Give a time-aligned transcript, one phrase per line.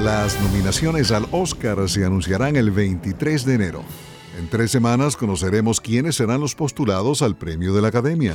[0.00, 3.84] Las nominaciones al Oscar se anunciarán el 23 de enero.
[4.38, 8.34] En tres semanas conoceremos quiénes serán los postulados al premio de la Academia.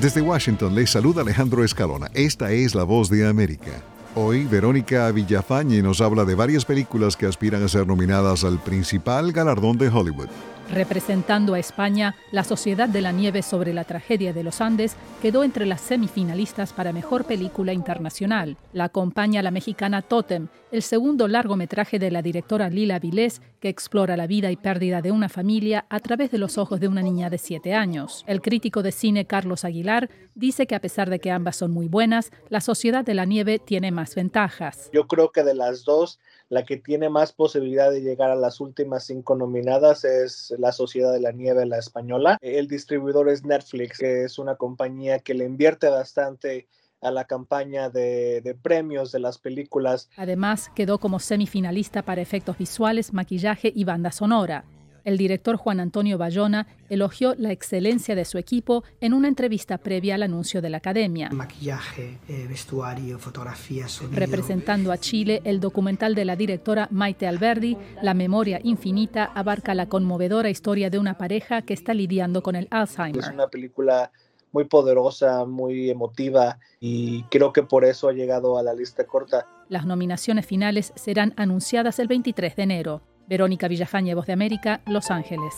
[0.00, 2.08] Desde Washington les saluda Alejandro Escalona.
[2.14, 3.82] Esta es la voz de América.
[4.14, 9.32] Hoy, Verónica Villafañe nos habla de varias películas que aspiran a ser nominadas al principal
[9.32, 10.28] galardón de Hollywood.
[10.72, 15.44] Representando a España, la Sociedad de la Nieve sobre la tragedia de los Andes quedó
[15.44, 18.56] entre las semifinalistas para Mejor Película Internacional.
[18.72, 24.16] La acompaña la mexicana Totem, el segundo largometraje de la directora Lila Vilés, que explora
[24.16, 27.30] la vida y pérdida de una familia a través de los ojos de una niña
[27.30, 28.24] de siete años.
[28.26, 31.86] El crítico de cine Carlos Aguilar dice que a pesar de que ambas son muy
[31.86, 34.90] buenas, la Sociedad de la Nieve tiene más ventajas.
[34.92, 38.60] Yo creo que de las dos, la que tiene más posibilidad de llegar a las
[38.60, 42.38] últimas cinco nominadas es La Sociedad de la Nieve, la española.
[42.40, 46.68] El distribuidor es Netflix, que es una compañía que le invierte bastante
[47.00, 50.08] a la campaña de, de, premios de las películas.
[50.16, 54.64] Además, quedó como semifinalista para efectos visuales, maquillaje y banda sonora.
[55.04, 60.14] El director Juan Antonio Bayona elogió la excelencia de su equipo en una entrevista previa
[60.14, 61.28] al anuncio de la academia.
[61.30, 64.18] Maquillaje, eh, vestuario, fotografía, sonido.
[64.18, 69.88] Representando a Chile, el documental de la directora Maite Alberdi, La memoria infinita, abarca la
[69.90, 73.22] conmovedora historia de una pareja que está lidiando con el Alzheimer.
[73.22, 74.10] Es una película
[74.52, 79.46] muy poderosa, muy emotiva y creo que por eso ha llegado a la lista corta.
[79.68, 83.02] Las nominaciones finales serán anunciadas el 23 de enero.
[83.28, 85.54] Verónica Villafañe, Voz de América, Los Ángeles.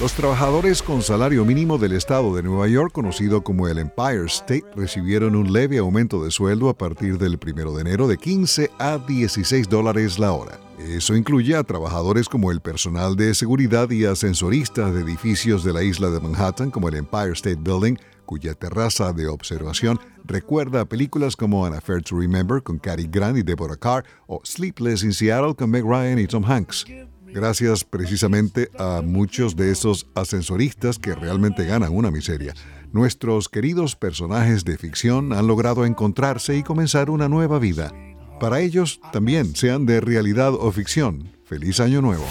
[0.00, 4.64] Los trabajadores con salario mínimo del estado de Nueva York, conocido como el Empire State,
[4.74, 8.98] recibieron un leve aumento de sueldo a partir del 1 de enero de 15 a
[8.98, 10.58] 16 dólares la hora.
[10.80, 15.84] Eso incluye a trabajadores como el personal de seguridad y ascensoristas de edificios de la
[15.84, 21.66] isla de Manhattan, como el Empire State Building, cuya terraza de observación recuerda películas como
[21.66, 25.70] An Affair to Remember con Cary Grant y Deborah Carr o Sleepless in Seattle con
[25.70, 26.84] Meg Ryan y Tom Hanks.
[27.26, 32.54] Gracias precisamente a muchos de esos ascensoristas que realmente ganan una miseria.
[32.92, 37.92] Nuestros queridos personajes de ficción han logrado encontrarse y comenzar una nueva vida.
[38.38, 41.32] Para ellos también, sean de realidad o ficción.
[41.44, 42.24] Feliz Año Nuevo.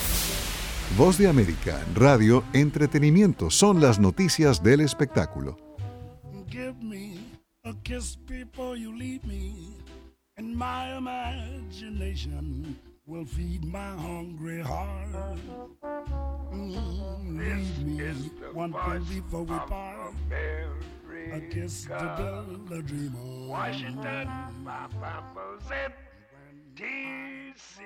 [0.97, 5.57] Voz de América, radio, entretenimiento son las noticias del espectáculo.
[7.65, 9.77] A kiss before you leave me,
[10.35, 15.39] and my imagination will feed my hungry heart.
[16.51, 18.03] Mm, leave me
[18.51, 20.13] one thing before we part.
[21.31, 23.47] A kiss to build a dream on.
[23.47, 24.27] Washington,
[24.61, 25.93] my papa's in
[26.75, 27.81] D.C.